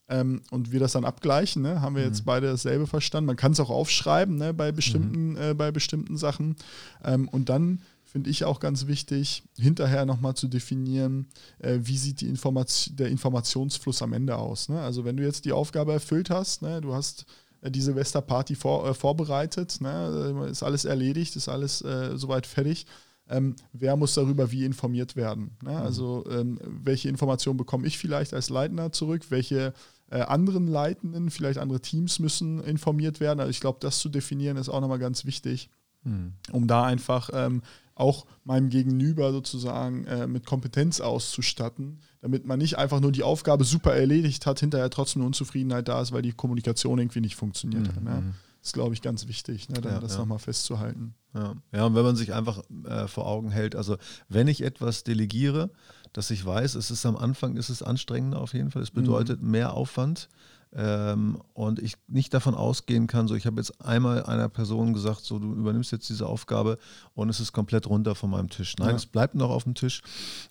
[0.09, 1.63] Ähm, und wir das dann abgleichen.
[1.63, 1.81] Ne?
[1.81, 2.27] Haben wir jetzt mhm.
[2.27, 3.27] beide dasselbe verstanden?
[3.27, 4.55] Man kann es auch aufschreiben ne?
[4.55, 5.37] bei, bestimmten, mhm.
[5.37, 6.55] äh, bei bestimmten Sachen.
[7.03, 11.27] Ähm, und dann finde ich auch ganz wichtig, hinterher nochmal zu definieren,
[11.59, 14.69] äh, wie sieht die Information, der Informationsfluss am Ende aus.
[14.69, 14.81] Ne?
[14.81, 16.81] Also wenn du jetzt die Aufgabe erfüllt hast, ne?
[16.81, 17.27] du hast
[17.71, 19.81] die Silvesterparty vor, äh, vorbereitet.
[19.81, 20.47] Ne?
[20.51, 22.87] Ist alles erledigt, ist alles äh, soweit fertig.
[23.29, 25.57] Ähm, wer muss darüber wie informiert werden?
[25.63, 25.73] Ne?
[25.73, 25.77] Mhm.
[25.77, 29.23] Also ähm, welche Informationen bekomme ich vielleicht als Leitender zurück?
[29.31, 29.73] Welche
[30.11, 33.41] äh, anderen Leitenden, vielleicht andere Teams müssen informiert werden?
[33.41, 35.71] Also ich glaube, das zu definieren ist auch nochmal ganz wichtig,
[36.05, 36.35] mhm.
[36.53, 37.63] um da einfach ähm,
[37.97, 43.65] auch meinem Gegenüber sozusagen äh, mit Kompetenz auszustatten, damit man nicht einfach nur die Aufgabe
[43.65, 47.85] super erledigt hat, hinterher trotzdem eine Unzufriedenheit da ist, weil die Kommunikation irgendwie nicht funktioniert
[47.85, 47.97] mhm.
[47.97, 48.03] hat.
[48.05, 48.35] Ne?
[48.61, 50.19] Das ist, glaube ich, ganz wichtig, ne, ja, das ja.
[50.19, 51.15] nochmal festzuhalten.
[51.35, 51.55] Ja.
[51.73, 53.97] ja, und wenn man sich einfach äh, vor Augen hält, also
[54.29, 55.71] wenn ich etwas delegiere,
[56.13, 59.43] dass ich weiß, es ist am Anfang ist es anstrengender auf jeden Fall, es bedeutet
[59.43, 59.53] mhm.
[59.53, 60.29] mehr Aufwand,
[60.77, 65.21] ähm, und ich nicht davon ausgehen kann, so ich habe jetzt einmal einer Person gesagt,
[65.25, 66.79] so du übernimmst jetzt diese Aufgabe
[67.15, 68.77] und es ist komplett runter von meinem Tisch.
[68.79, 68.95] Nein, ja.
[68.97, 70.03] es bleibt noch auf dem Tisch.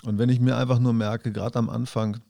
[0.03, 2.21] Und wenn ich mir einfach nur merke, gerade am Anfang,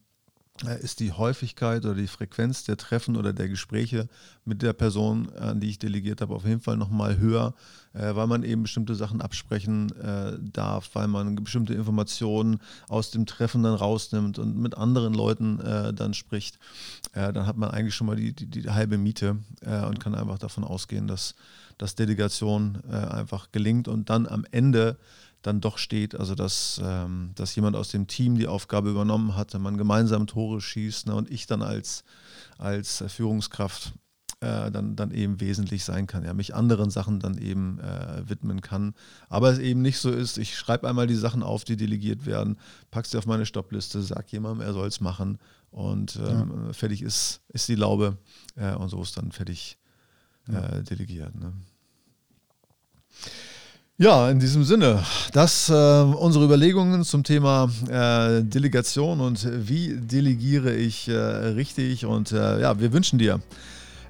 [0.82, 4.08] ist die Häufigkeit oder die Frequenz der Treffen oder der Gespräche
[4.44, 7.54] mit der Person, an die ich delegiert habe, auf jeden Fall nochmal höher,
[7.92, 13.26] äh, weil man eben bestimmte Sachen absprechen äh, darf, weil man bestimmte Informationen aus dem
[13.26, 16.58] Treffen dann rausnimmt und mit anderen Leuten äh, dann spricht.
[17.12, 20.14] Äh, dann hat man eigentlich schon mal die, die, die halbe Miete äh, und kann
[20.14, 21.34] einfach davon ausgehen, dass,
[21.78, 24.96] dass Delegation einfach gelingt und dann am Ende
[25.46, 26.14] dann doch steht.
[26.14, 30.60] Also dass, ähm, dass jemand aus dem Team die Aufgabe übernommen hatte, man gemeinsam Tore
[30.60, 32.04] schießt ne, und ich dann als,
[32.58, 33.92] als Führungskraft
[34.40, 38.60] äh, dann, dann eben wesentlich sein kann, ja, mich anderen Sachen dann eben äh, widmen
[38.60, 38.94] kann.
[39.28, 42.58] Aber es eben nicht so ist, ich schreibe einmal die Sachen auf, die delegiert werden,
[42.90, 45.38] packe sie auf meine Stoppliste, sag jemandem, er soll es machen
[45.70, 46.72] und ähm, ja.
[46.72, 48.18] fertig ist, ist die Laube
[48.56, 49.78] äh, und so ist dann fertig
[50.48, 50.60] ja.
[50.60, 51.34] Äh, delegiert.
[51.34, 51.52] Ne?
[53.98, 60.74] Ja, in diesem Sinne, das äh, unsere Überlegungen zum Thema äh, Delegation und wie delegiere
[60.74, 62.04] ich äh, richtig.
[62.04, 63.40] Und äh, ja, wir wünschen dir,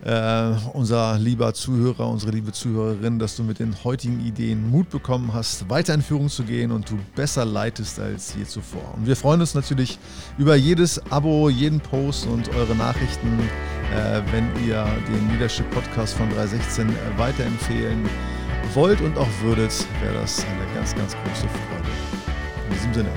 [0.05, 5.33] äh, unser lieber Zuhörer, unsere liebe Zuhörerin, dass du mit den heutigen Ideen Mut bekommen
[5.33, 8.93] hast, weiter in Führung zu gehen und du besser leitest als je zuvor.
[8.97, 10.01] Und wir freuen uns natürlich
[10.37, 13.39] über jedes Abo, jeden Post und eure Nachrichten,
[13.95, 18.03] äh, wenn ihr den Leadership Podcast von 316 weiterempfehlen
[18.75, 21.89] wollt und auch würdet, wäre das eine ganz, ganz große Freude.
[22.69, 23.11] In diesem Sinne,